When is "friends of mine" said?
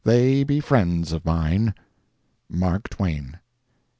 0.61-1.75